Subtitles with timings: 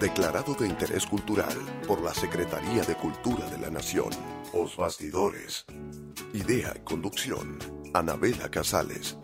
[0.00, 1.52] Declarado de interés cultural
[1.86, 4.08] por la Secretaría de Cultura de la Nación.
[4.54, 5.66] Os Bastidores.
[6.32, 7.58] Idea y conducción.
[7.92, 9.18] Anabela Casales.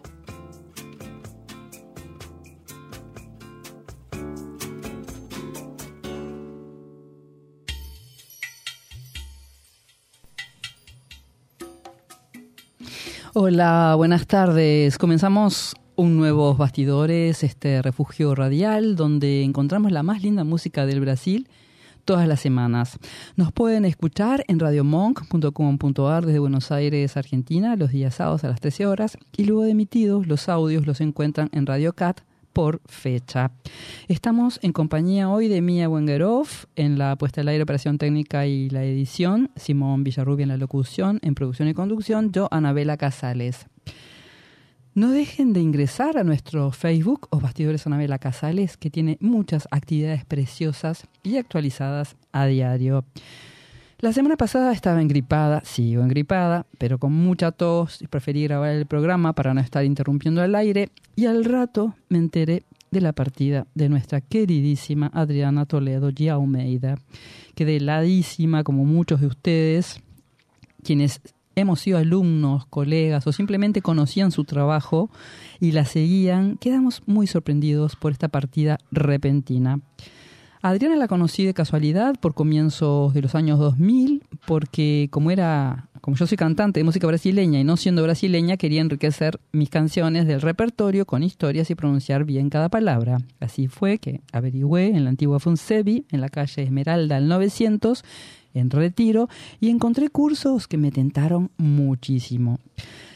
[13.32, 14.98] Hola, buenas tardes.
[14.98, 21.48] Comenzamos un nuevo Bastidores, este refugio radial donde encontramos la más linda música del Brasil
[22.04, 22.98] todas las semanas.
[23.34, 28.87] Nos pueden escuchar en radiomonk.com.ar desde Buenos Aires, Argentina, los días sábados a las 13
[28.87, 32.20] horas y luego de emitidos los audios los encuentran en Radio Cat
[32.52, 33.52] por fecha.
[34.09, 38.70] Estamos en compañía hoy de Mia Wengerov en la puesta al aire, operación técnica y
[38.70, 43.66] la edición, Simón Villarrubia en la locución, en producción y conducción, yo, Anabela Casales.
[44.96, 50.24] No dejen de ingresar a nuestro Facebook o Bastidores Anabela Casales, que tiene muchas actividades
[50.24, 53.04] preciosas y actualizadas a diario.
[53.98, 58.86] La semana pasada estaba engripada, sigo engripada, pero con mucha tos y preferí grabar el
[58.86, 63.66] programa para no estar interrumpiendo el aire y al rato me enteré de la partida
[63.74, 66.97] de nuestra queridísima Adriana Toledo Giaumeida,
[67.54, 70.00] que ladísima como muchos de ustedes,
[70.82, 71.20] quienes
[71.56, 75.10] hemos sido alumnos, colegas o simplemente conocían su trabajo
[75.59, 79.81] y la seguían, quedamos muy sorprendidos por esta partida repentina.
[80.60, 86.16] Adriana la conocí de casualidad por comienzos de los años 2000, porque como era, como
[86.16, 90.42] yo soy cantante de música brasileña y no siendo brasileña, quería enriquecer mis canciones del
[90.42, 93.19] repertorio con historias y pronunciar bien cada palabra.
[93.38, 98.03] Así fue que averigüé en la antigua Funsebi, en la calle Esmeralda al 900,
[98.56, 99.28] en retiro
[99.60, 102.58] y encontré cursos que me tentaron muchísimo.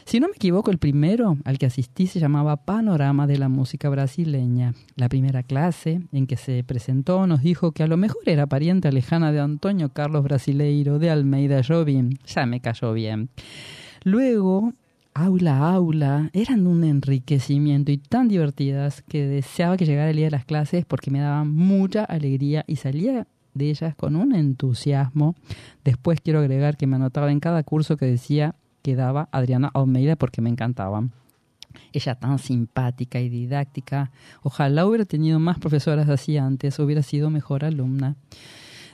[0.04, 3.88] Si no me equivoco, el primero al que asistí se llamaba Panorama de la Música
[3.88, 4.74] Brasileña.
[4.96, 8.90] La primera clase en que se presentó nos dijo que a lo mejor era pariente
[8.90, 12.16] lejana de Antonio Carlos Brasileiro de Almeida Jobim.
[12.26, 13.28] Ya me cayó bien.
[14.02, 14.72] Luego,
[15.14, 20.26] aula a aula, eran un enriquecimiento y tan divertidas que deseaba que llegara el día
[20.26, 25.34] de las clases porque me daban mucha alegría y salía de ellas con un entusiasmo.
[25.84, 30.16] Después quiero agregar que me anotaba en cada curso que decía que daba Adriana Almeida
[30.16, 31.12] porque me encantaban.
[31.92, 34.10] Ella tan simpática y didáctica.
[34.42, 38.16] Ojalá hubiera tenido más profesoras así antes, hubiera sido mejor alumna.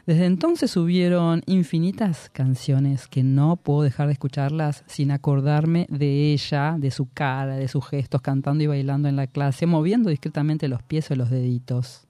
[0.07, 6.77] Desde entonces hubieron infinitas canciones que no puedo dejar de escucharlas sin acordarme de ella,
[6.79, 10.81] de su cara, de sus gestos, cantando y bailando en la clase, moviendo discretamente los
[10.85, 12.07] pies o los deditos.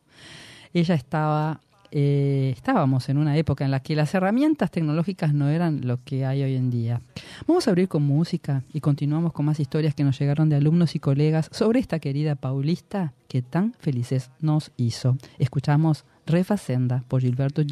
[0.75, 5.87] Ella estaba eh, estábamos en una época en la que las herramientas tecnológicas no eran
[5.87, 7.01] lo que hay hoy en día.
[7.47, 10.95] Vamos a abrir con música y continuamos con más historias que nos llegaron de alumnos
[10.95, 15.17] y colegas sobre esta querida paulista que tan felices nos hizo.
[15.39, 17.63] Escuchamos Refacenda por Gilberto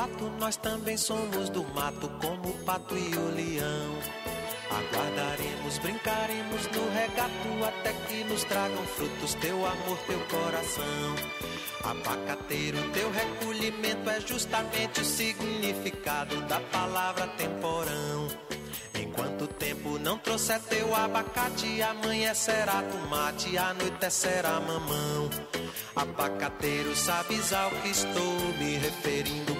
[0.00, 0.30] Gil.
[0.50, 3.94] nós também somos do mato, como o pato e o leão.
[4.70, 11.14] Aguardaremos, brincaremos no regato até que nos tragam frutos teu amor, teu coração.
[11.84, 18.28] Abacateiro, teu recolhimento é justamente o significado da palavra temporão.
[18.94, 25.30] Enquanto o tempo não trouxer teu abacate, amanhecerá tomate, anoitecerá mamão.
[25.94, 29.59] Abacateiro, sabes ao que estou me referindo,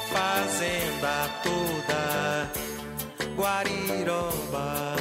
[0.00, 2.50] fazenda toda
[3.36, 4.96] Guariroba.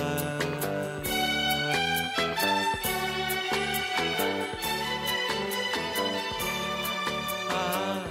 [7.49, 8.03] Ah,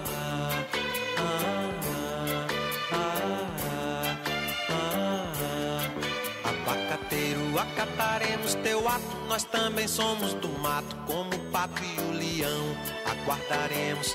[1.18, 1.44] ah,
[4.70, 5.90] ah,
[6.44, 12.76] Abacateiro, acataremos teu ato, nós também somos do mato, como o pato e o leão,
[13.04, 14.14] aguardaremos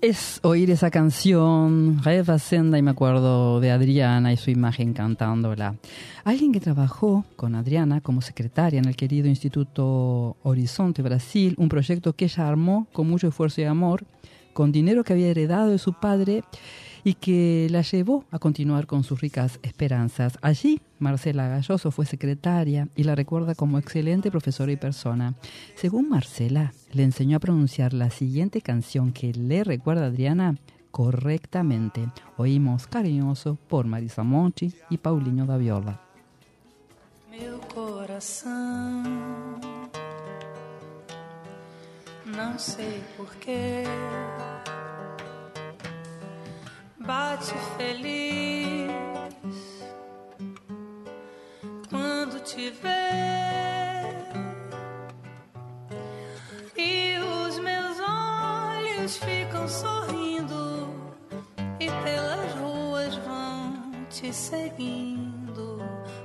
[0.00, 5.76] es oír esa canción, Refacenda, y me acuerdo de Adriana y su imagen cantándola.
[6.24, 12.14] Alguien que trabajó con Adriana como secretaria en el querido Instituto Horizonte Brasil, un proyecto
[12.14, 14.04] que ella armó con mucho esfuerzo y amor,
[14.52, 16.44] con dinero que había heredado de su padre
[17.04, 20.38] y que la llevó a continuar con sus ricas esperanzas.
[20.42, 25.34] Allí, Marcela Galloso fue secretaria y la recuerda como excelente profesora y persona.
[25.74, 30.56] Según Marcela, le enseñó a pronunciar la siguiente canción que le recuerda a Adriana
[30.90, 32.08] correctamente.
[32.36, 36.00] Oímos Cariñoso por Marisa Monchi y Paulinho da Viola.
[37.30, 39.04] Meu coração,
[42.26, 43.00] não sei
[47.08, 48.92] bate feliz.
[51.88, 54.04] Quando te vê
[56.76, 60.92] e os meus olhos ficam sorrindo
[61.80, 65.78] e pelas ruas vão te seguindo,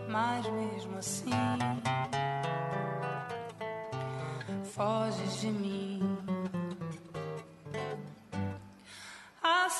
[0.10, 1.32] mas mesmo assim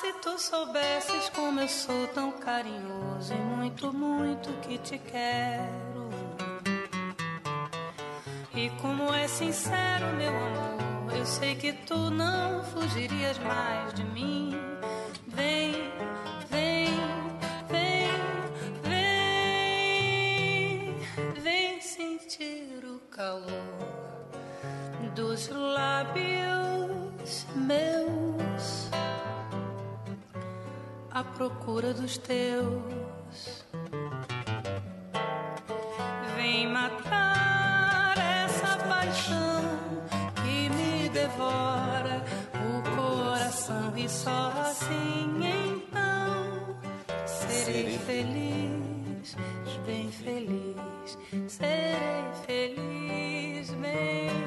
[0.00, 6.10] se tu soubesses como eu sou tão carinhoso e muito, muito que te quero.
[8.54, 14.52] E como é sincero, meu amor, eu sei que tu não fugirias mais de mim.
[15.28, 15.72] Vem,
[16.50, 16.88] vem,
[17.68, 18.10] vem,
[18.82, 20.96] vem,
[21.40, 23.46] vem sentir o calor
[25.14, 28.23] dos lábios meus
[31.14, 33.64] à procura dos teus.
[36.36, 39.62] Vem matar essa paixão
[40.42, 43.96] que me devora o coração.
[43.96, 46.76] E só assim então
[47.26, 49.36] serei feliz,
[49.86, 54.43] bem feliz, serei feliz, bem feliz,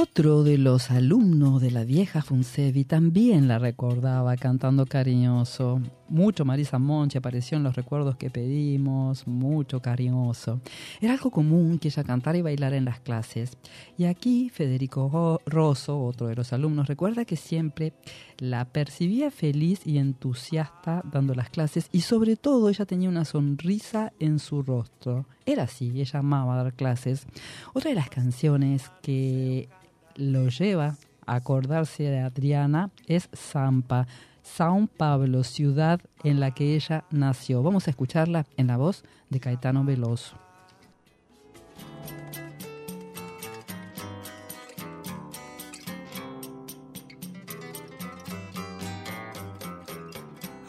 [0.00, 5.82] Otro de los alumnos de la vieja Funsevi también la recordaba cantando cariñoso.
[6.08, 10.62] Mucho Marisa Monchi apareció en los recuerdos que pedimos, mucho cariñoso.
[11.02, 13.58] Era algo común que ella cantara y bailara en las clases.
[13.98, 17.92] Y aquí Federico Rosso, otro de los alumnos, recuerda que siempre
[18.38, 24.14] la percibía feliz y entusiasta dando las clases y sobre todo ella tenía una sonrisa
[24.18, 25.26] en su rostro.
[25.44, 27.26] Era así, ella amaba dar clases.
[27.74, 29.68] Otra de las canciones que
[30.16, 34.06] lo lleva a acordarse de Adriana es Zampa,
[34.42, 37.62] São Pablo, ciudad en la que ella nació.
[37.62, 40.36] Vamos a escucharla en la voz de Caetano Veloso.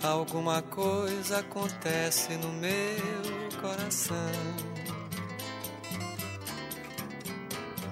[0.04, 4.71] Alguma coisa acontece no meu coração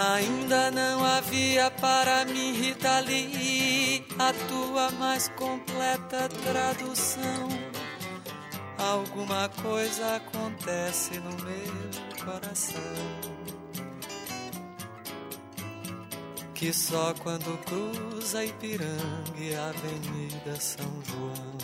[0.00, 7.48] Ainda não havia para mim, Rita Lee, a tua mais completa tradução.
[8.78, 12.80] Alguma coisa acontece no meu coração.
[16.54, 21.58] Que só quando cruza Ipiranga e a Avenida São João.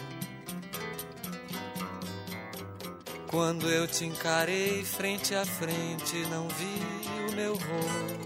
[3.28, 8.25] Quando eu te encarei frente a frente, não vi o meu rosto.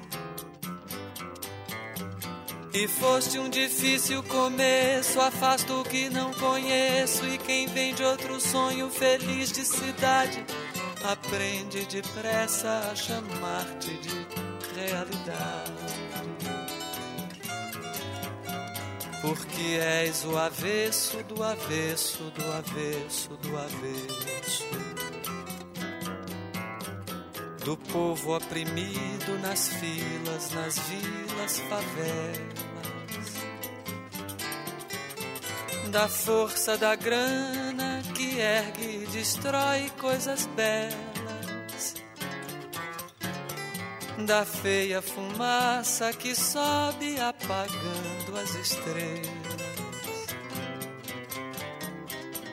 [2.73, 7.25] E foste um difícil começo, afasto o que não conheço.
[7.25, 10.45] E quem vem de outro sonho feliz de cidade,
[11.03, 15.91] aprende depressa a chamar-te de realidade.
[19.21, 25.10] porque és o avesso do avesso do avesso do avesso
[27.63, 32.41] do povo oprimido nas filas, nas vilas, favelas,
[35.89, 41.95] da força da grana que ergue e destrói coisas belas,
[44.25, 49.50] da feia fumaça que sobe apagando as estrelas.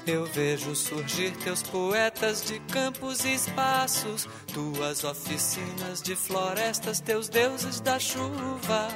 [0.09, 7.79] Eu vejo surgir teus poetas de campos e espaços, tuas oficinas de florestas, teus deuses
[7.79, 8.89] da chuva.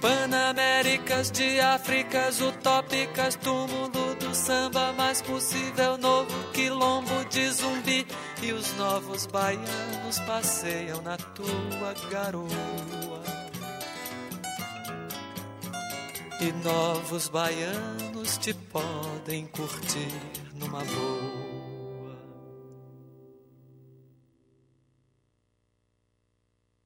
[0.00, 8.06] Panaméricas de Áfricas utópicas, túmulo do samba mais possível, novo quilombo de zumbi.
[8.42, 12.93] E os novos baianos passeiam na tua garoa.
[16.44, 20.12] E novos baianos te podem curtir
[20.54, 22.14] numa boa.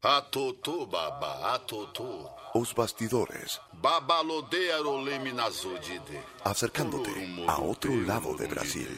[0.00, 2.31] Atutu, baba, atutu.
[2.55, 6.23] Os bastidores, Babalodearo leminazudide.
[6.45, 7.11] acercándote
[7.47, 8.88] a otro lado de Brasil.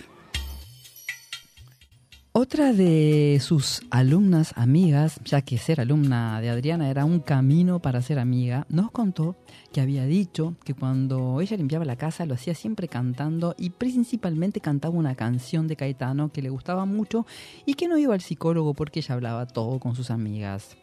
[2.32, 8.02] Otra de sus alumnas amigas, ya que ser alumna de Adriana era un camino para
[8.02, 9.34] ser amiga, nos contó
[9.72, 14.60] que había dicho que cuando ella limpiaba la casa lo hacía siempre cantando y principalmente
[14.60, 17.26] cantaba una canción de Caetano que le gustaba mucho
[17.66, 20.76] y que no iba al psicólogo porque ella hablaba todo con sus amigas.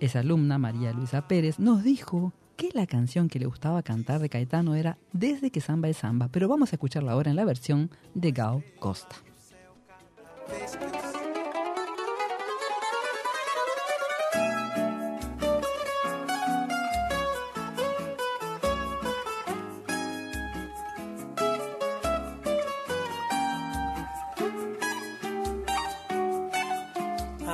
[0.00, 4.28] Esa alumna, María Luisa Pérez, nos dijo que la canción que le gustaba cantar de
[4.28, 7.88] Caetano era Desde que samba es samba, pero vamos a escucharla ahora en la versión
[8.14, 9.14] de Gao Costa.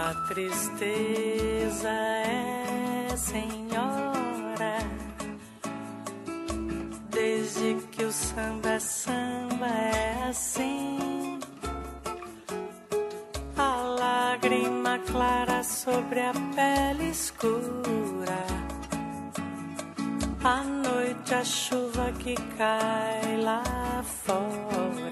[0.00, 4.78] A tristeza é senhora,
[7.10, 10.87] desde que o samba samba é assim.
[14.48, 18.46] Lágrima clara sobre a pele escura,
[20.42, 25.07] a noite a chuva que cai lá fora,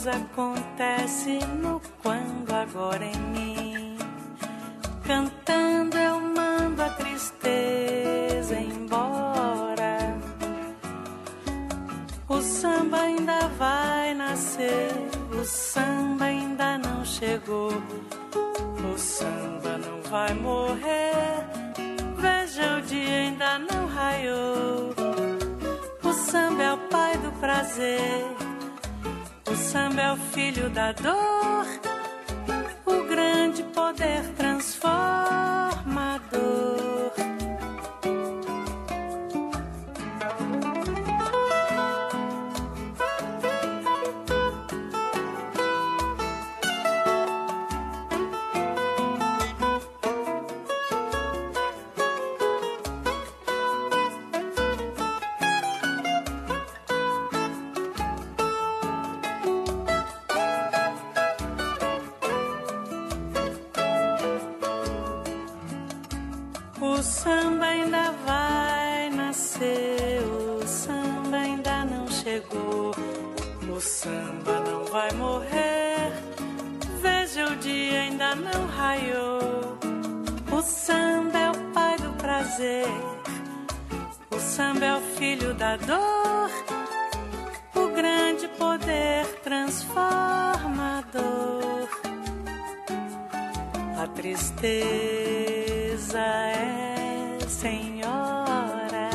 [0.00, 3.98] coisa acontece no quando agora em mim.
[5.06, 10.18] Cantando eu mando a tristeza embora.
[12.26, 14.90] O samba ainda vai nascer,
[15.38, 17.72] o samba ainda não chegou.
[18.94, 21.44] O samba não vai morrer.
[22.16, 24.94] Veja, o dia ainda não raiou.
[26.02, 28.39] O samba é o pai do prazer.
[29.70, 31.64] Samba é o filho da dor.
[32.84, 34.24] O grande poder
[94.60, 99.10] tristeza é senhora.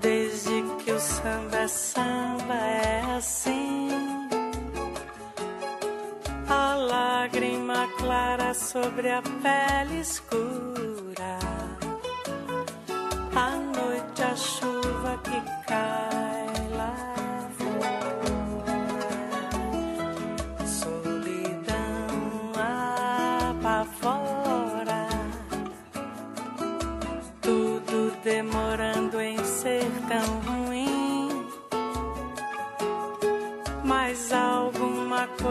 [0.00, 3.88] Desde que o samba é samba é assim.
[6.48, 10.47] A lágrima clara sobre a pele escura.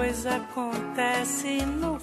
[0.08, 2.00] Coisa acontece no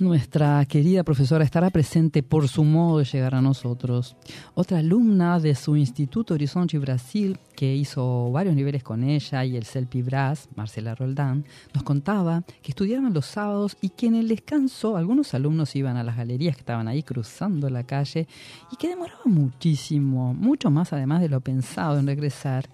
[0.00, 4.16] nuestra querida profesora, estará presente por su modo de llegar a nosotros.
[4.54, 9.64] Otra alumna de su Instituto Horizonte Brasil, que hizo varios niveles con ella y el
[9.64, 14.96] Celpi Brass, Marcela Roldán, nos contaba que estudiaban los sábados y que en el descanso
[14.96, 18.26] algunos alumnos iban a las galerías que estaban ahí cruzando la calle
[18.72, 22.68] y que demoraban muchísimo, mucho más además de lo pensado en regresar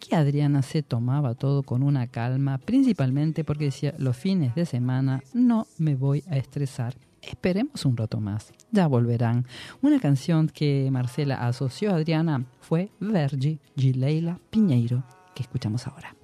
[0.00, 5.22] que Adriana se tomaba todo con una calma, principalmente porque decía, los fines de semana
[5.32, 6.96] no me voy a estresar.
[7.22, 9.46] Esperemos un rato más, ya volverán.
[9.82, 16.19] Una canción que Marcela asoció a Adriana fue Vergi Gileila Piñeiro, que escuchamos ahora.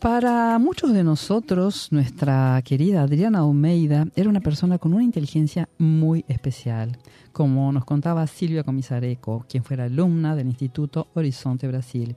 [0.00, 6.22] Para muchos de nosotros, nuestra querida Adriana Almeida era una persona con una inteligencia muy
[6.28, 6.98] especial,
[7.32, 12.14] como nos contaba Silvia Comisareco, quien fuera alumna del Instituto Horizonte Brasil.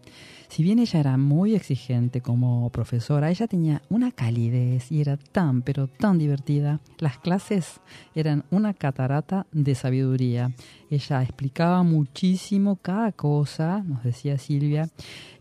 [0.50, 5.62] Si bien ella era muy exigente como profesora, ella tenía una calidez y era tan,
[5.62, 6.80] pero tan divertida.
[6.98, 7.80] Las clases
[8.16, 10.52] eran una catarata de sabiduría.
[10.90, 14.90] Ella explicaba muchísimo cada cosa, nos decía Silvia,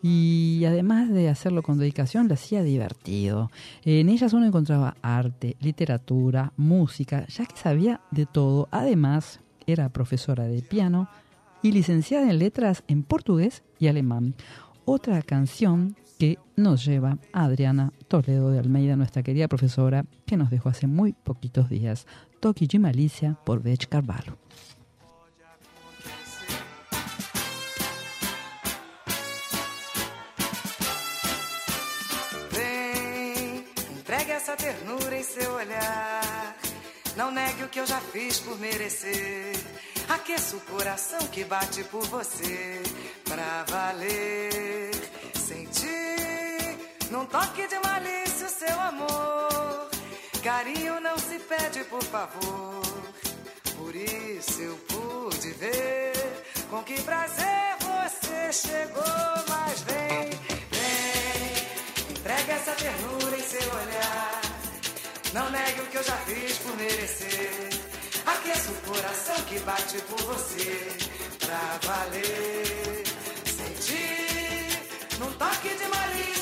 [0.03, 3.51] y además de hacerlo con dedicación, lo hacía divertido.
[3.85, 8.69] En ellas uno encontraba arte, literatura, música, ya que sabía de todo.
[8.71, 11.09] Además, era profesora de piano
[11.63, 14.35] y licenciada en letras en portugués y alemán.
[14.91, 20.49] Otra canción que nos lleva a Adriana Toledo de Almeida, nuestra querida profesora, que nos
[20.49, 22.07] dejó hace muy poquitos días.
[22.41, 24.39] Toque de Malícia por Beth Carvalho.
[33.99, 36.57] Entregue essa ternura em seu olhar.
[37.15, 39.53] Não negue o que eu já fiz por merecer.
[40.09, 42.83] Aqueça o coração que bate por você.
[43.25, 44.91] Pra valer,
[45.35, 46.79] sentir
[47.11, 49.91] num toque de malícia o seu amor.
[50.43, 52.83] Carinho não se pede, por favor.
[53.77, 56.13] Por isso eu pude ver
[56.71, 59.05] com que prazer você chegou.
[59.49, 60.31] Mas vem,
[60.71, 64.41] vem, entregue essa ternura em seu olhar.
[65.35, 67.78] Não negue o que eu já fiz por merecer.
[69.09, 70.93] Coração que bate por você.
[71.39, 73.05] Pra valer,
[73.47, 76.38] sentir num toque de malícia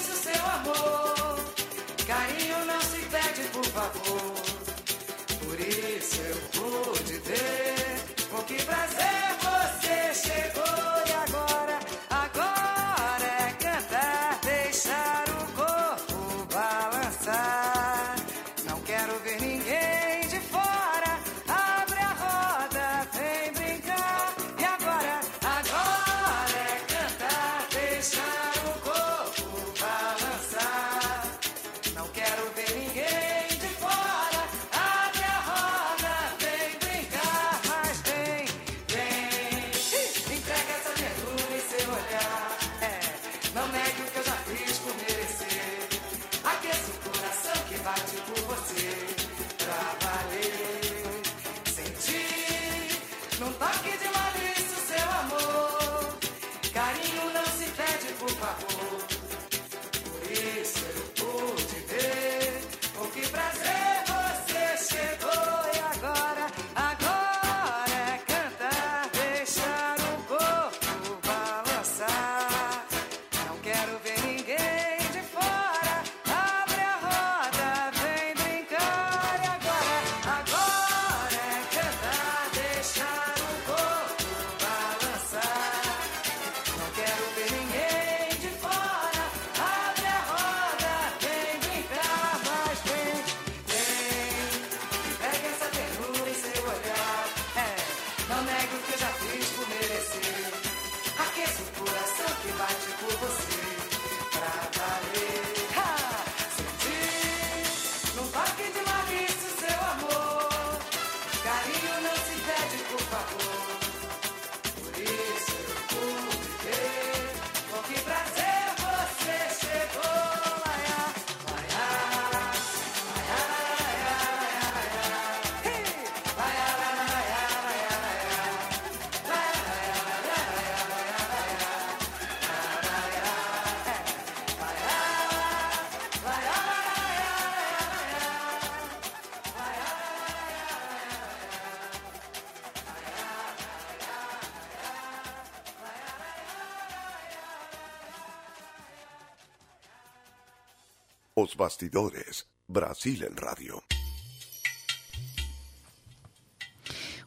[151.39, 153.83] Os Bastidores, Brasil en Radio.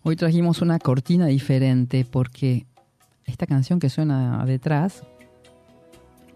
[0.02, 2.66] Hoy trajimos una cortina diferente porque
[3.26, 5.04] esta canción que suena detrás,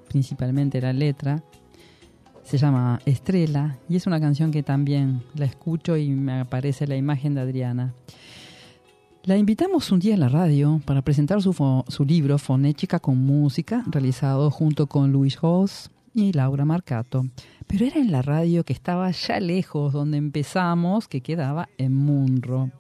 [0.08, 1.44] principalmente la letra,
[2.44, 6.96] se llama Estrella y es una canción que también la escucho y me aparece la
[6.96, 7.96] imagen de Adriana.
[9.24, 13.84] La invitamos un día en la radio para presentar su, su libro Fonética con Música,
[13.88, 17.24] realizado junto con Luis Hoss y Laura Marcato.
[17.68, 22.72] Pero era en la radio que estaba ya lejos, donde empezamos, que quedaba en Munro.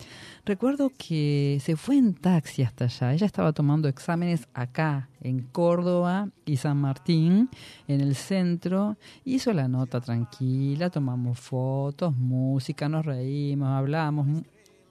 [0.45, 3.13] Recuerdo que se fue en taxi hasta allá.
[3.13, 7.49] Ella estaba tomando exámenes acá, en Córdoba y San Martín,
[7.87, 8.97] en el centro.
[9.23, 14.43] Hizo la nota tranquila, tomamos fotos, música, nos reímos, hablamos.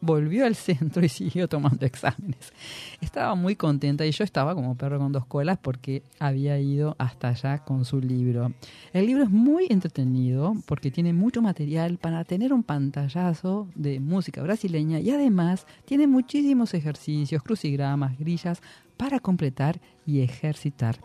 [0.04, 2.52] Volvió al centro y siguió tomando exámenes.
[3.00, 7.28] Estaba muy contenta y yo estaba como perro con dos colas porque había ido hasta
[7.28, 8.52] allá con su libro.
[8.92, 14.42] El libro es muy entretenido porque tiene mucho material para tener un pantallazo de música
[14.42, 18.60] brasileña y además tiene muchísimos ejercicios, crucigramas, grillas
[18.96, 20.98] para completar y ejercitar.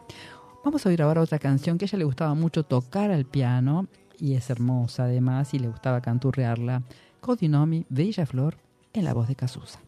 [0.65, 3.85] Vamos a oír ahora otra canción que a ella le gustaba mucho tocar al piano
[4.19, 6.81] y es hermosa además y le gustaba canturrearla.
[7.21, 8.57] Codinomi Bella Flor
[8.97, 9.79] en la voz de Casusa.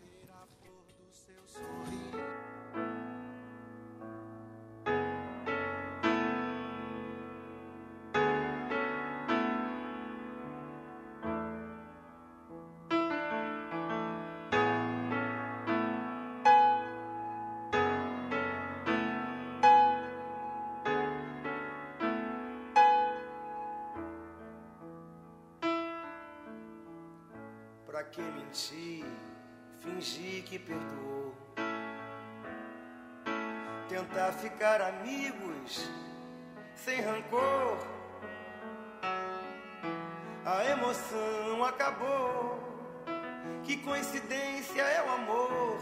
[28.11, 29.05] Que mentir,
[29.79, 31.35] fingir que perdoou?
[33.87, 35.89] Tentar ficar amigos
[36.75, 37.77] sem rancor.
[40.45, 42.59] A emoção acabou.
[43.63, 45.77] Que coincidência é o amor.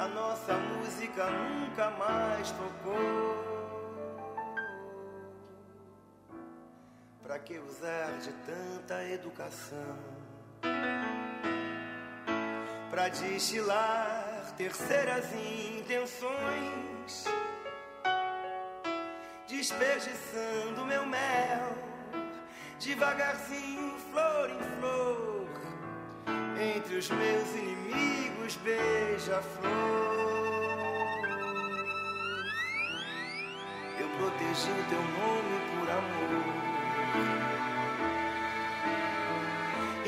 [0.00, 3.52] A nossa música nunca mais tocou.
[7.22, 10.21] Pra que usar de tanta educação?
[12.92, 17.24] Pra destilar terceiras intenções,
[19.48, 21.72] desperdiçando meu mel,
[22.78, 25.48] devagarzinho, flor em flor,
[26.76, 29.72] entre os meus inimigos, beija-flor.
[33.98, 37.61] Eu protegi o teu nome por amor.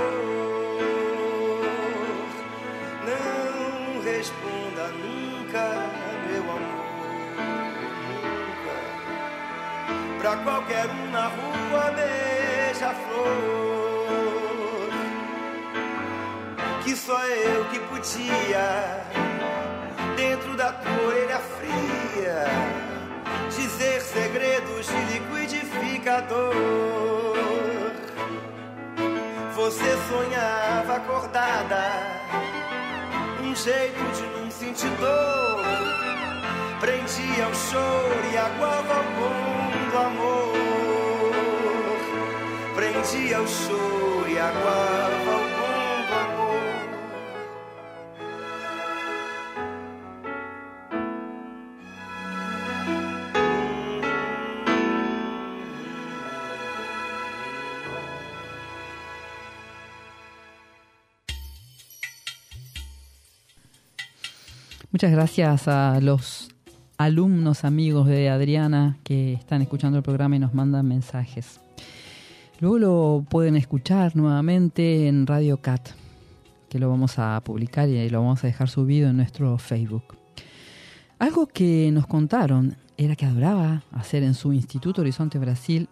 [3.07, 5.89] Não responda nunca,
[6.27, 6.85] meu amor.
[8.05, 8.75] Nunca.
[10.19, 13.31] Pra qualquer um na rua, beija-flor.
[16.83, 19.07] Que só eu que podia,
[20.15, 22.80] dentro da tua orelha fria
[23.81, 26.53] dizer segredos de liquidificador.
[29.55, 31.83] Você sonhava acordada,
[33.41, 35.63] um jeito de não sentir dor.
[36.79, 40.53] Prendia o choro e aguava o bom do amor.
[42.75, 45.60] Prendia o choro e aguava o bom
[65.01, 66.49] Muchas gracias a los
[66.99, 71.59] alumnos amigos de Adriana que están escuchando el programa y nos mandan mensajes.
[72.59, 75.89] Luego lo pueden escuchar nuevamente en Radio Cat,
[76.69, 80.03] que lo vamos a publicar y lo vamos a dejar subido en nuestro Facebook.
[81.17, 85.89] Algo que nos contaron era que adoraba hacer en su Instituto Horizonte Brasil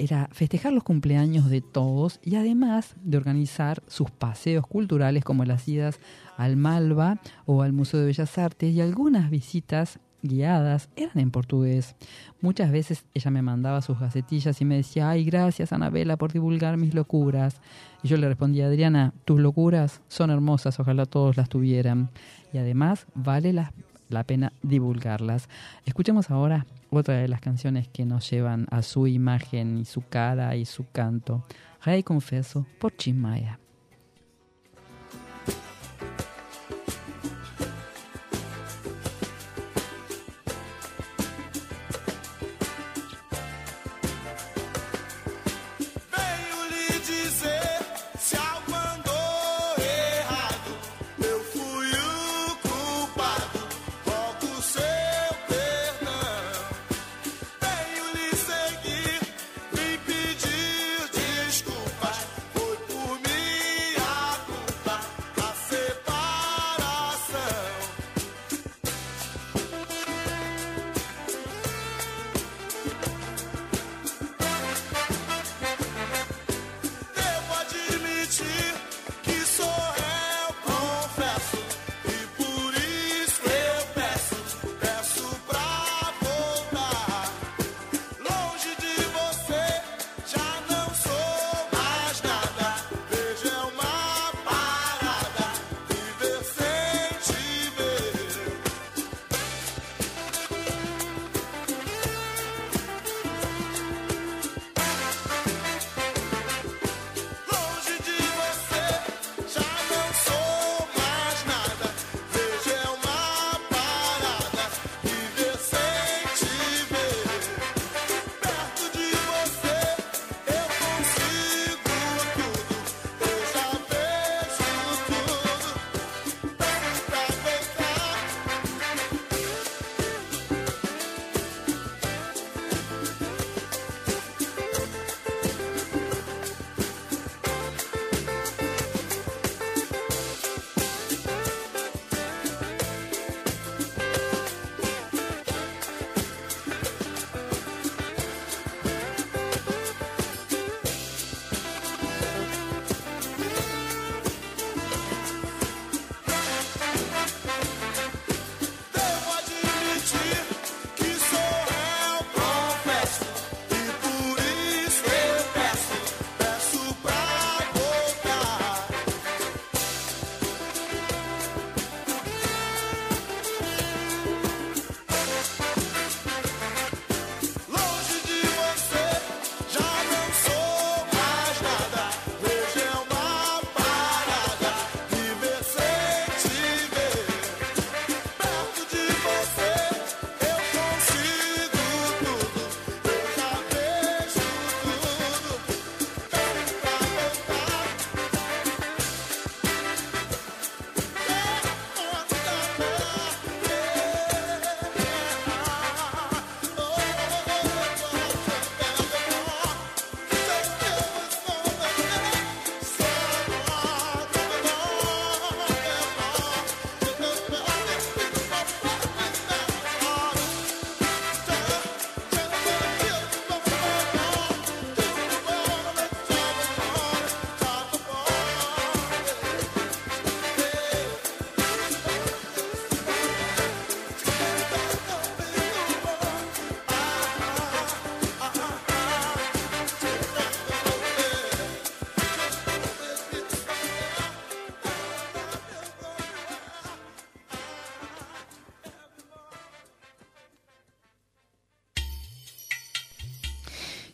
[0.00, 5.68] era festejar los cumpleaños de todos y además de organizar sus paseos culturales como las
[5.68, 6.00] idas
[6.38, 11.96] al Malva o al Museo de Bellas Artes y algunas visitas guiadas eran en portugués.
[12.40, 16.76] Muchas veces ella me mandaba sus gacetillas y me decía, ay, gracias Anabela por divulgar
[16.78, 17.60] mis locuras.
[18.02, 22.10] Y yo le respondía, Adriana, tus locuras son hermosas, ojalá todos las tuvieran.
[22.52, 23.72] Y además vale la,
[24.08, 25.48] la pena divulgarlas.
[25.84, 30.56] Escuchemos ahora otra de las canciones que nos llevan a su imagen y su cara
[30.56, 31.44] y su canto.
[31.84, 33.58] Rey Confeso por Chimaya.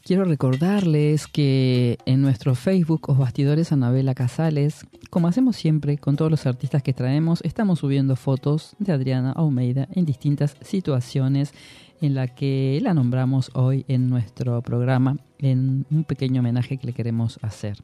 [0.07, 6.31] Quiero recordarles que en nuestro Facebook, Os Bastidores Anabela Casales, como hacemos siempre con todos
[6.31, 11.53] los artistas que traemos, estamos subiendo fotos de Adriana Almeida en distintas situaciones
[12.01, 16.93] en la que la nombramos hoy en nuestro programa en un pequeño homenaje que le
[16.93, 17.77] queremos hacer.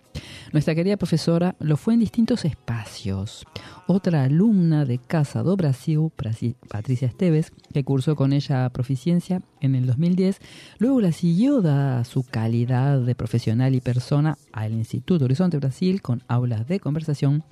[0.53, 3.45] Nuestra querida profesora lo fue en distintos espacios.
[3.89, 6.11] Otra alumna de Casa do Brasil,
[6.69, 10.39] Patricia Esteves, que cursó con ella proficiencia en el 2010,
[10.79, 16.23] luego la siguió dada su calidad de profesional y persona al Instituto Horizonte Brasil con
[16.29, 17.43] aulas de conversación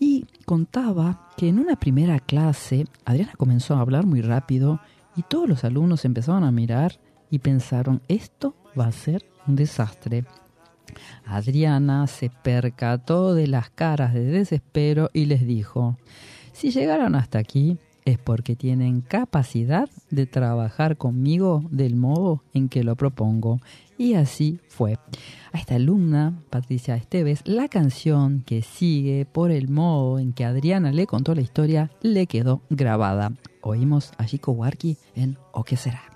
[0.00, 4.80] y contaba que en una primera clase Adriana comenzó a hablar muy rápido
[5.14, 6.98] y todos los alumnos empezaron a mirar
[7.30, 10.24] y pensaron, esto va a ser un desastre.
[11.24, 15.96] Adriana se percató de las caras de desespero y les dijo,
[16.52, 22.84] si llegaron hasta aquí es porque tienen capacidad de trabajar conmigo del modo en que
[22.84, 23.60] lo propongo.
[23.98, 24.96] Y así fue.
[25.52, 30.92] A esta alumna, Patricia Esteves, la canción que sigue por el modo en que Adriana
[30.92, 33.32] le contó la historia le quedó grabada.
[33.60, 36.15] Oímos a Chico Warki en O que será.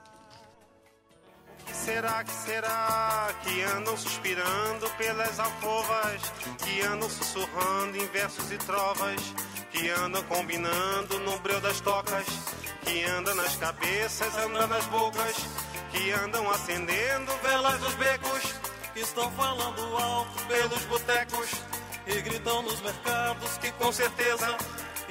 [1.80, 6.20] Será, que será que andam suspirando pelas alcovas,
[6.64, 9.20] que andam sussurrando em versos e trovas,
[9.70, 12.26] que andam combinando no breu das tocas,
[12.84, 15.36] que andam nas cabeças, andam nas bocas,
[15.90, 18.42] que andam acendendo velas nos becos,
[18.92, 21.50] que estão falando alto pelos botecos
[22.06, 24.56] e gritam nos mercados que com certeza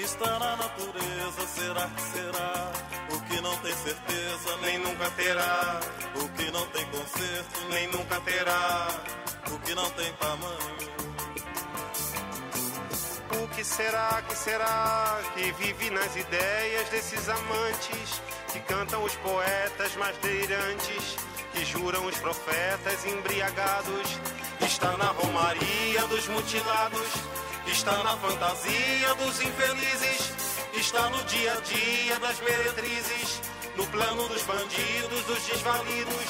[0.03, 1.47] está na natureza.
[1.47, 2.71] Será que será?
[3.11, 5.79] O que não tem certeza nem nunca terá.
[6.15, 8.87] O que não tem conserto nem nunca terá.
[9.51, 10.79] O que não tem tamanho.
[13.43, 18.21] O que será, que será que vive nas ideias desses amantes
[18.51, 21.17] que cantam os poetas mais delirantes,
[21.53, 24.19] que juram os profetas embriagados?
[24.61, 27.39] Está na romaria dos mutilados
[27.71, 30.33] Está na fantasia dos infelizes,
[30.73, 33.41] está no dia a dia das meretrizes,
[33.77, 36.25] no plano dos bandidos, dos desvalidos,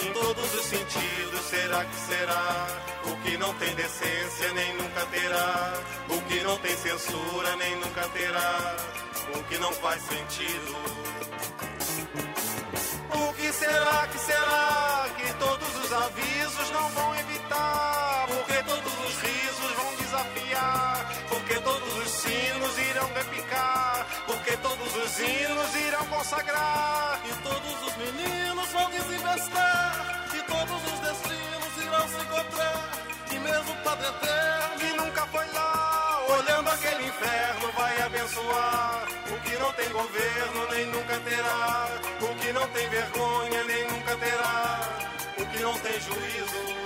[0.00, 1.40] em todos os sentidos.
[1.50, 2.66] Será que será?
[3.04, 5.74] O que não tem decência nem nunca terá,
[6.08, 8.76] o que não tem censura nem nunca terá,
[9.34, 10.76] o que não faz sentido.
[13.12, 17.15] O que será que será que todos os avisos não vão
[25.18, 32.20] os irão consagrar, e todos os meninos vão desinvestar, e todos os destinos irão se
[32.20, 32.90] encontrar,
[33.30, 39.08] e mesmo o Padre Eterno, que nunca foi lá, olhando aquele inferno, vai abençoar.
[39.30, 41.88] O que não tem governo nem nunca terá,
[42.20, 44.80] o que não tem vergonha nem nunca terá,
[45.38, 46.85] o que não tem juízo.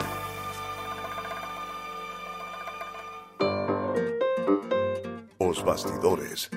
[5.51, 6.49] Los bastidores.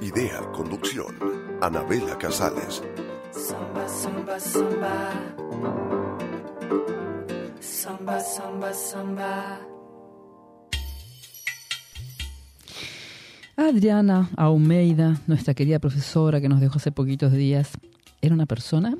[0.00, 1.16] Idea, conducción,
[1.60, 2.80] Anabela Casales.
[3.32, 5.10] Samba, samba, samba.
[7.58, 9.60] Samba, samba, samba.
[13.56, 17.72] Adriana Almeida, nuestra querida profesora que nos dejó hace poquitos días,
[18.22, 18.96] era una persona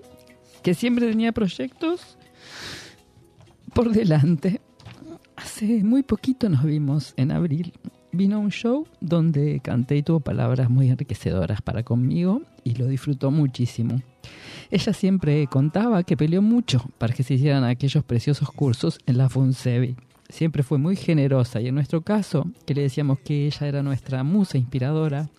[0.64, 2.18] que siempre tenía proyectos
[3.72, 4.60] por delante
[5.54, 7.74] Hace muy poquito nos vimos en abril.
[8.10, 13.30] Vino un show donde canté y tuvo palabras muy enriquecedoras para conmigo y lo disfrutó
[13.30, 14.02] muchísimo.
[14.72, 19.28] Ella siempre contaba que peleó mucho para que se hicieran aquellos preciosos cursos en la
[19.28, 19.94] FUNSEBI.
[20.28, 24.24] Siempre fue muy generosa y en nuestro caso, que le decíamos que ella era nuestra
[24.24, 25.30] musa inspiradora,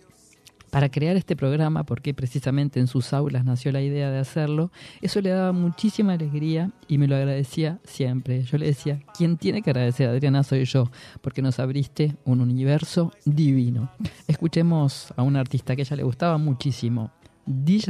[0.76, 4.70] para crear este programa, porque precisamente en sus aulas nació la idea de hacerlo,
[5.00, 8.42] eso le daba muchísima alegría y me lo agradecía siempre.
[8.42, 10.90] Yo le decía, quien tiene que agradecer Adriana soy yo,
[11.22, 13.90] porque nos abriste un universo divino.
[14.28, 17.10] Escuchemos a un artista que a ella le gustaba muchísimo,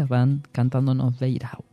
[0.09, 1.65] Van cantándonos Beirao.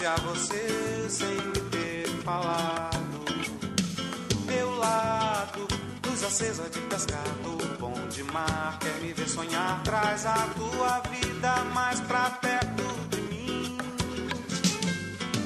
[0.00, 3.00] Disse a você sem me ter falado.
[4.46, 5.68] Meu lado,
[6.06, 7.58] luz acesa de pescado
[8.10, 13.78] de mar, quer me ver sonhar, traz a tua vida mais pra perto de mim.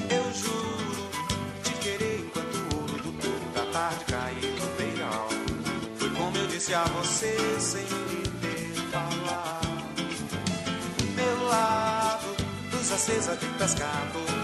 [0.09, 1.09] Eu juro
[1.63, 5.27] te querer enquanto o ouro do touro da tarde cair no beiral.
[5.97, 9.67] Foi como eu disse a você sem me ter falado.
[11.15, 12.35] Meu lado,
[12.71, 14.34] luz acesa de pescado,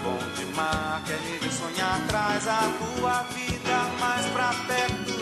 [0.62, 5.12] bom de mar, quer me ver sonhar, traz a tua vida mais pra perto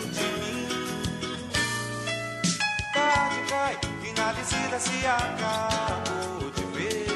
[2.93, 7.07] tarde cai e na descida se acabou de ver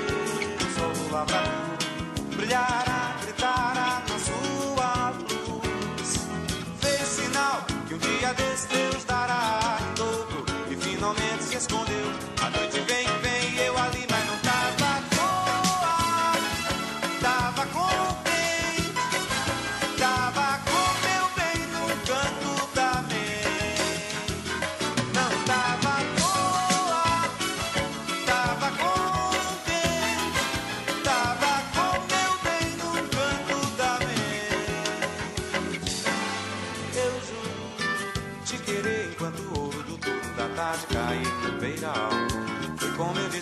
[0.61, 1.77] o sol lavrador
[2.35, 6.27] brilhará, gritará na sua luz.
[6.79, 12.11] Fez sinal que um dia desse Deus dará em dobro e finalmente se escondeu.
[12.41, 12.84] A noite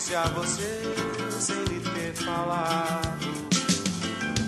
[0.04, 0.82] disse a você
[1.30, 3.26] sem lhe ter falado.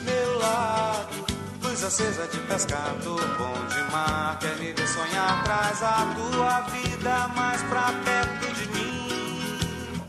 [0.03, 1.25] Meu lado,
[1.63, 7.27] luz acesa de pescado, bom de mar, quer me ver sonhar, traz a tua vida
[7.35, 9.99] mais pra perto de mim.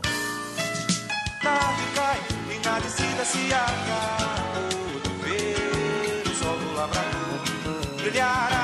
[1.41, 2.19] Tarde cai
[2.53, 7.27] e na descida se acabou de ver o sol do lavrador
[7.95, 8.56] brilhará,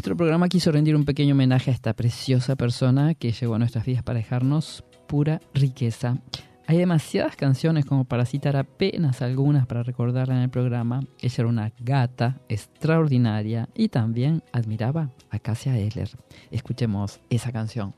[0.00, 3.84] nuestro programa quiso rendir un pequeño homenaje a esta preciosa persona que llegó a nuestras
[3.84, 6.16] vidas para dejarnos pura riqueza.
[6.66, 11.00] Hay demasiadas canciones como para citar apenas algunas para recordarla en el programa.
[11.20, 16.08] Ella era una gata extraordinaria y también admiraba a Cassia Eller.
[16.50, 17.92] Escuchemos esa canción.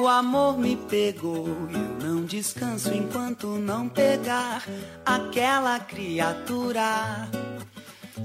[0.00, 4.64] O amor me pegou eu não descanso enquanto não pegar
[5.04, 7.28] aquela criatura.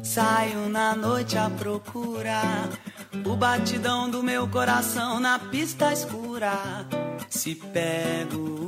[0.01, 2.41] Saio na noite à procura
[3.25, 6.53] o batidão do meu coração na pista escura.
[7.29, 8.64] Se pego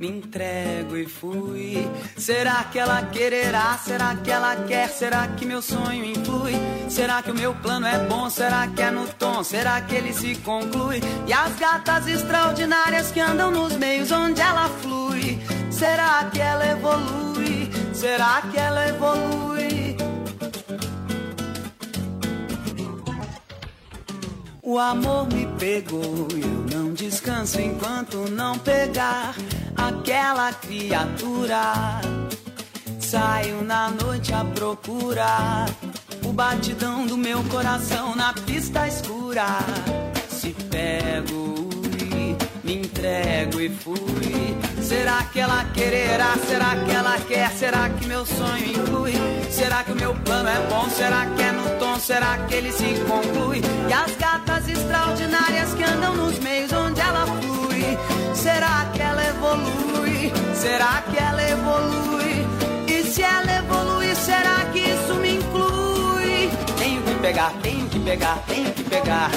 [0.00, 1.86] me entrego e fui.
[2.16, 3.76] Será que ela quererá?
[3.76, 4.88] Será que ela quer?
[4.88, 6.54] Será que meu sonho influi?
[6.88, 8.30] Será que o meu plano é bom?
[8.30, 9.44] Será que é no tom?
[9.44, 11.02] Será que ele se conclui?
[11.26, 15.38] E as gatas extraordinárias que andam nos meios onde ela flui?
[15.70, 17.70] Será que ela evolui?
[17.92, 19.96] Será que ela evolui?
[24.62, 29.34] O amor me pegou e eu não descanso enquanto não pegar
[29.88, 32.00] aquela criatura.
[32.98, 35.66] Saio na noite à procura
[36.24, 39.46] o batidão do meu coração na pista escura.
[40.28, 41.68] Se pego
[42.00, 44.56] e me entrego e fui.
[44.82, 46.34] Será que ela quererá?
[46.46, 47.50] Será que ela quer?
[47.52, 49.14] Será que meu sonho inclui?
[49.50, 50.88] Será que o meu plano é bom?
[50.90, 51.98] Será que é no tom?
[51.98, 53.60] Será que ele se conclui?
[53.88, 58.19] E as gatas extraordinárias que andam nos meios onde ela flui?
[58.40, 60.32] Será que ela evolui?
[60.54, 62.46] Será que ela evolui?
[62.88, 66.48] E se ela evolui, será que isso me inclui?
[66.78, 69.30] Tenho que pegar, tenho que pegar, tenho que pegar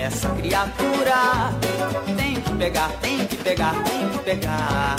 [0.00, 1.52] essa criatura.
[2.16, 4.96] Tenho que pegar, tenho que pegar, tenho que pegar.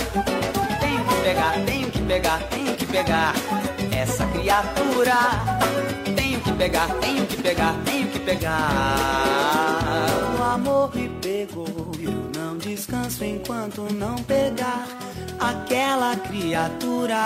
[0.81, 3.33] Tenho que pegar, tenho que pegar, tenho que pegar
[3.95, 5.15] essa criatura.
[6.17, 9.37] Tenho que pegar, tenho que pegar, tenho que pegar.
[10.37, 12.36] O amor me pegou, eu não
[12.77, 14.87] descanso enquanto não pegar
[15.39, 17.17] aquela criatura.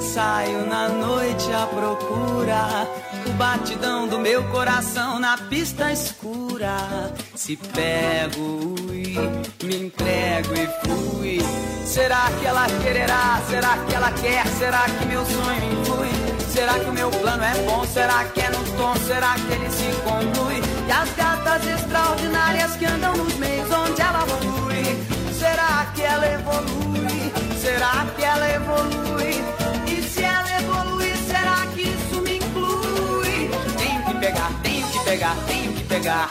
[0.00, 2.88] Saio na noite à procura
[3.26, 7.12] o batidão do meu coração na pista escura.
[7.34, 11.38] Se pego e me entrego e fui.
[11.84, 13.40] Será que ela quererá?
[13.48, 14.46] Será que ela quer?
[14.58, 16.08] Será que meu sonho influi?
[16.50, 17.84] Será que o meu plano é bom?
[17.84, 18.96] Será que é no tom?
[19.06, 20.75] Será que ele se conclui?
[20.86, 24.96] E as gatas extraordinárias que andam nos meios onde ela flui.
[25.36, 27.32] Será que ela evolui?
[27.60, 29.44] Será que ela evolui?
[29.88, 33.50] E se ela evolui, será que isso me inclui?
[33.76, 36.28] Tenho que pegar, tenho que pegar, tenho que pegar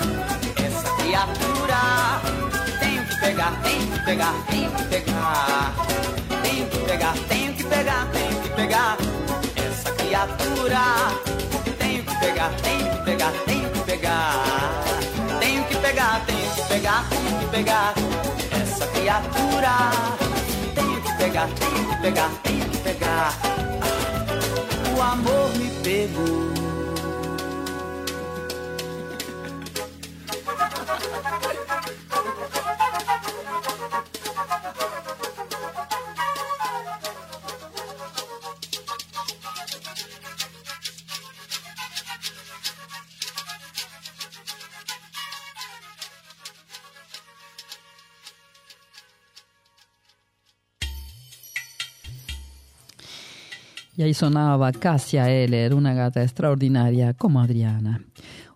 [0.65, 2.21] essa criatura.
[2.79, 5.75] Tenho que pegar, tenho que pegar, tenho que pegar.
[6.43, 8.97] Tenho que pegar, tenho que pegar, tenho que pegar
[9.57, 11.54] essa criatura.
[12.25, 14.83] Pegar, tenho que pegar, tenho que pegar.
[15.39, 17.93] Tenho que pegar, tenho que pegar, tenho que pegar
[18.51, 19.91] essa criatura.
[20.73, 23.31] Tenho que pegar, tenho que pegar, tenho que pegar.
[24.97, 26.54] O amor me pegou.
[53.97, 58.01] Y ahí sonaba Cassia Eller, una gata extraordinaria como Adriana.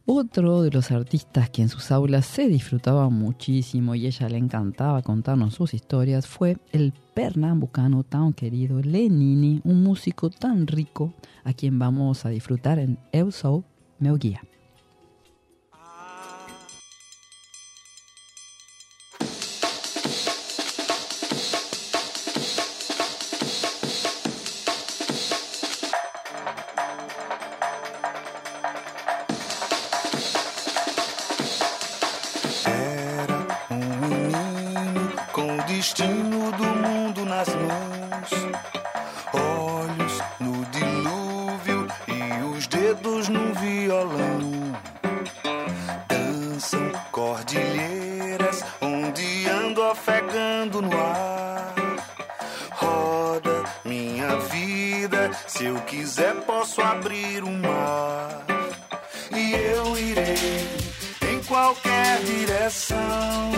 [0.06, 5.04] Otro de los artistas que en sus aulas se disfrutaba muchísimo y ella le encantaba
[5.04, 11.14] contarnos sus historias fue el pernambucano tan querido Lenini, un músico tan rico
[11.44, 13.64] a quien vamos a disfrutar en Eu Sou
[14.00, 14.18] Meu.
[55.48, 58.46] Se eu quiser posso abrir o mar.
[59.36, 60.68] E eu irei
[61.32, 63.52] em qualquer direção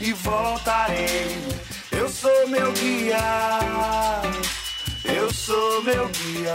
[0.00, 1.36] e voltarei.
[1.92, 3.18] Eu sou meu guia,
[5.04, 6.54] eu sou meu guia.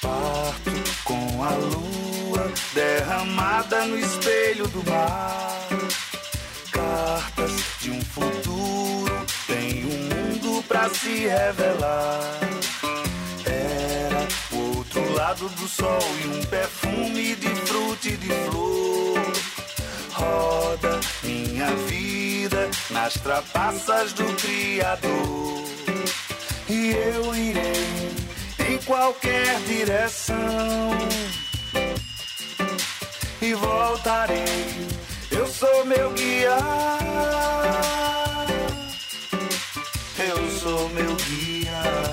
[0.00, 0.70] Parto
[1.04, 5.67] com a lua derramada no espelho do mar.
[10.94, 12.38] Se revelar.
[13.44, 19.32] Era o outro lado do sol e um perfume de fruta e de flor.
[20.12, 25.64] Roda minha vida nas trapaças do Criador.
[26.68, 28.10] E eu irei
[28.68, 30.36] em qualquer direção.
[33.40, 34.88] E voltarei,
[35.30, 36.56] eu sou meu guia.
[40.68, 42.07] Sou meu guia.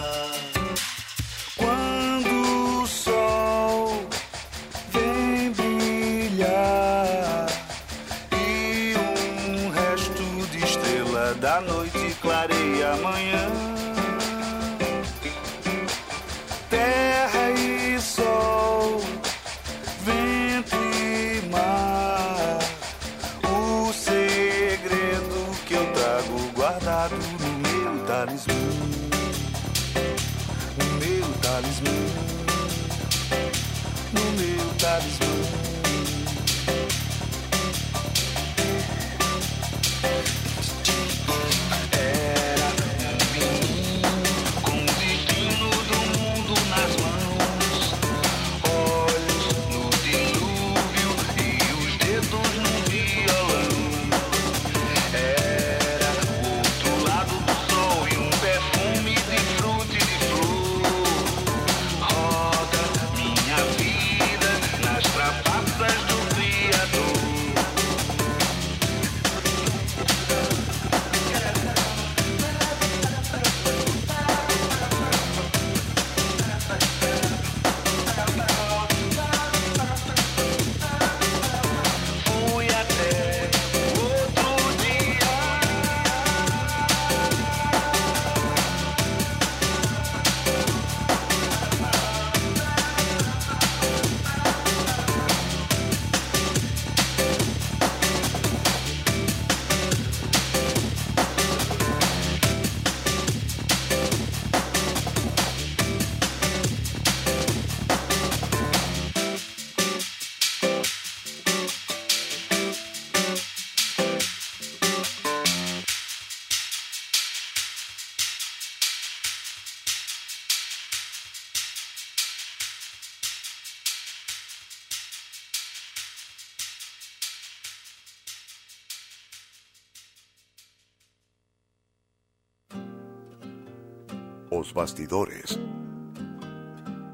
[134.76, 135.58] Bastidores.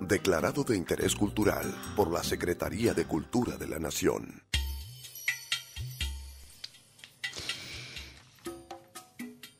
[0.01, 4.41] Declarado de interés cultural por la Secretaría de Cultura de la Nación.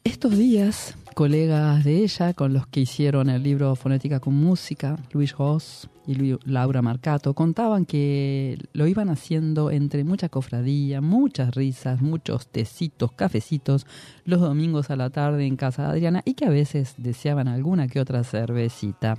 [0.03, 5.37] Estos días, colegas de ella, con los que hicieron el libro Fonética con Música, Luis
[5.37, 12.47] Ross y Laura Marcato, contaban que lo iban haciendo entre mucha cofradía, muchas risas, muchos
[12.47, 13.85] tecitos, cafecitos,
[14.25, 17.87] los domingos a la tarde en casa de Adriana y que a veces deseaban alguna
[17.87, 19.17] que otra cervecita.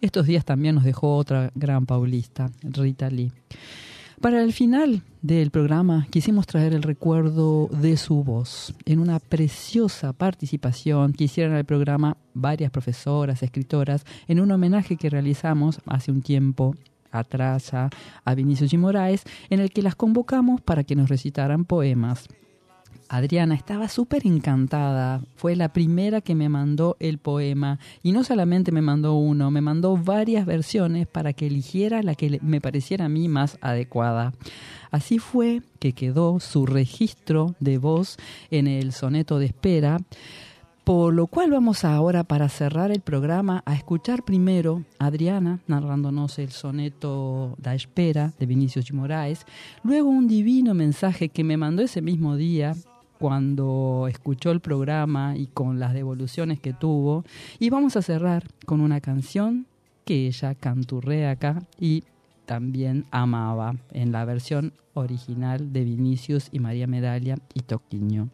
[0.00, 3.32] Estos días también nos dejó otra gran paulista, Rita Lee.
[4.20, 10.12] Para el final del programa quisimos traer el recuerdo de su voz en una preciosa
[10.12, 16.20] participación que hicieron el programa varias profesoras, escritoras, en un homenaje que realizamos hace un
[16.20, 16.74] tiempo
[17.10, 17.90] atrás a
[18.36, 22.28] Vinicius y Moraes, en el que las convocamos para que nos recitaran poemas.
[23.12, 25.20] Adriana estaba súper encantada.
[25.34, 27.80] Fue la primera que me mandó el poema.
[28.04, 32.38] Y no solamente me mandó uno, me mandó varias versiones para que eligiera la que
[32.40, 34.32] me pareciera a mí más adecuada.
[34.92, 38.16] Así fue que quedó su registro de voz
[38.52, 39.98] en el soneto de espera.
[40.84, 46.38] Por lo cual vamos ahora para cerrar el programa a escuchar primero a Adriana narrándonos
[46.38, 49.46] el soneto Da Espera de Vinicius Moraes,
[49.82, 52.74] luego un divino mensaje que me mandó ese mismo día
[53.20, 57.22] cuando escuchó el programa y con las devoluciones que tuvo.
[57.58, 59.66] Y vamos a cerrar con una canción
[60.06, 62.02] que ella canturrea acá y
[62.46, 68.30] también amaba en la versión original de Vinicius y María Medalla y Toquiño.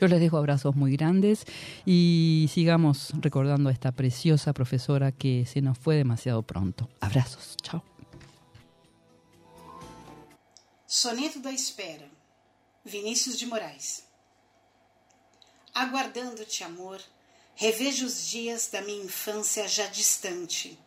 [0.00, 1.44] Yo les dejo abrazos muy grandes
[1.84, 6.88] y sigamos recordando a esta preciosa profesora que se nos fue demasiado pronto.
[7.00, 7.84] Abrazos, chao.
[10.86, 12.17] Soneto da Espera
[12.88, 14.02] Vinícius de Moraes.
[15.74, 17.00] Aguardando-te, amor,
[17.54, 20.78] revejo os dias da minha infância já distante,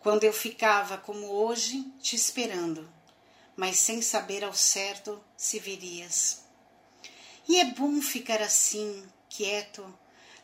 [0.00, 2.88] quando eu ficava como hoje te esperando,
[3.56, 6.42] mas sem saber ao certo se virias.
[7.48, 9.92] E é bom ficar assim, quieto,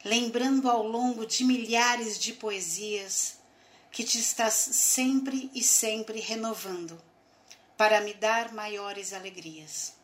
[0.04, 3.38] lembrando ao longo de milhares de poesias
[3.92, 7.00] que te estás sempre e sempre renovando,
[7.76, 9.95] para me dar maiores alegrias.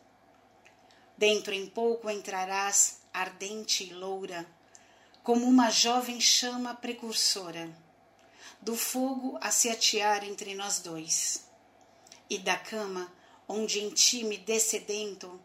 [1.22, 4.44] Dentro em pouco entrarás, ardente e loura,
[5.22, 7.70] como uma jovem chama precursora,
[8.60, 11.46] do fogo a se atear entre nós dois.
[12.28, 13.08] E da cama,
[13.46, 15.40] onde em ti me descedento,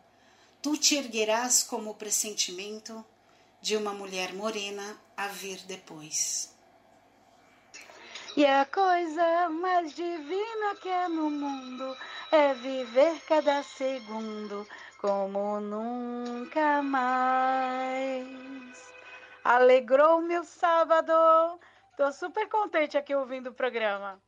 [0.63, 3.05] tu te erguerás como o pressentimento
[3.61, 6.57] de uma mulher morena a vir depois.
[8.35, 11.95] E a coisa mais divina que é no mundo
[12.31, 14.67] é viver cada segundo
[14.97, 18.27] como nunca mais.
[19.43, 21.13] Alegrou meu sábado.
[21.95, 24.21] Tô super contente aqui ouvindo o programa.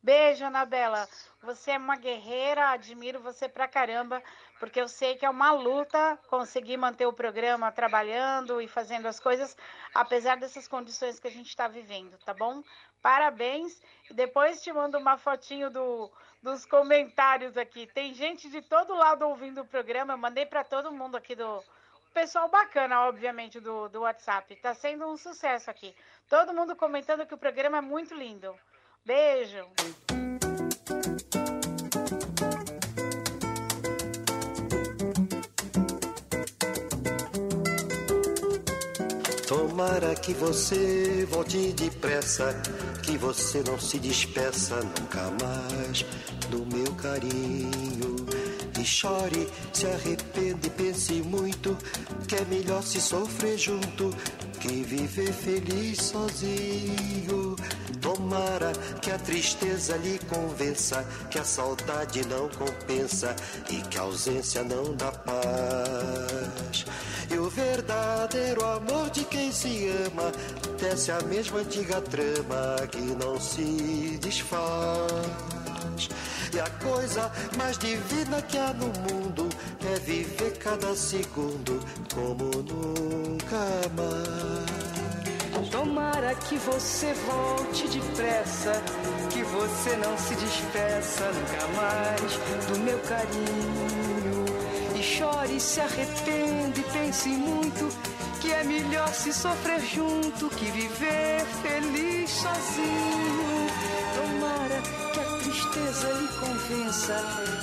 [0.00, 1.08] Beijo, Anabela.
[1.42, 4.22] Você é uma guerreira, admiro você pra caramba,
[4.60, 9.18] porque eu sei que é uma luta conseguir manter o programa trabalhando e fazendo as
[9.18, 9.56] coisas,
[9.92, 12.62] apesar dessas condições que a gente está vivendo, tá bom?
[13.02, 13.80] Parabéns.
[14.12, 16.10] Depois te mando uma fotinho do
[16.42, 17.86] dos comentários aqui.
[17.86, 20.14] Tem gente de todo lado ouvindo o programa.
[20.14, 21.62] Eu mandei para todo mundo aqui do.
[22.14, 24.56] Pessoal bacana, obviamente, do, do WhatsApp.
[24.56, 25.94] Tá sendo um sucesso aqui.
[26.28, 28.58] Todo mundo comentando que o programa é muito lindo.
[29.04, 29.68] Beijo.
[39.78, 42.52] Tomara que você volte depressa,
[43.00, 46.04] que você não se despeça nunca mais
[46.50, 48.16] do meu carinho.
[48.76, 51.78] E chore, se arrepende, pense muito,
[52.26, 54.12] que é melhor se sofrer junto
[54.68, 57.56] que viver feliz sozinho.
[58.00, 63.34] Tomara que a tristeza lhe convença que a saudade não compensa
[63.70, 66.84] e que a ausência não dá paz.
[67.30, 70.30] E o verdadeiro amor de quem se ama
[70.78, 75.08] desce a mesma antiga trama que não se desfaz.
[76.52, 79.48] E a coisa mais divina que há no mundo
[79.94, 81.78] é viver cada segundo
[82.14, 84.78] como nunca mais.
[85.70, 88.72] Tomara que você volte depressa,
[89.30, 92.32] que você não se despeça nunca mais
[92.66, 94.44] do meu carinho.
[94.98, 97.88] E chore, se arrepende, pense muito,
[98.40, 103.47] que é melhor se sofrer junto que viver feliz sozinho.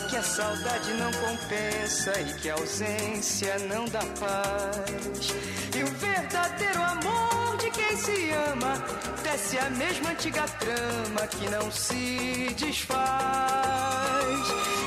[0.10, 5.36] Que a saudade não compensa e que a ausência não dá paz.
[5.78, 8.84] E o verdadeiro amor de quem se ama
[9.22, 13.06] desce a mesma antiga trama que não se desfaz.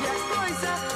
[0.02, 0.87] E a coisa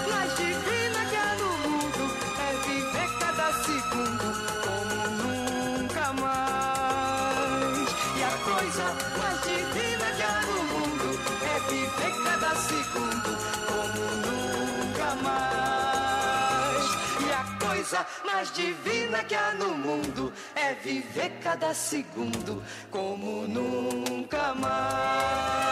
[18.24, 25.62] mais divina que há no mundo é viver cada segundo como nunca mais.